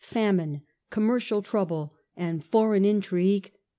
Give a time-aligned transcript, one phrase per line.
[0.03, 3.51] FAMINE, COMMERCIAL TROUBLE, AND FOREIGN INTRIGUE.